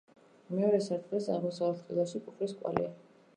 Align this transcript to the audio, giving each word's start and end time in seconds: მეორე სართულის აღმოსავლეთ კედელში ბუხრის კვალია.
მეორე 0.53 0.79
სართულის 0.85 1.27
აღმოსავლეთ 1.33 1.85
კედელში 1.91 2.23
ბუხრის 2.31 2.57
კვალია. 2.63 2.91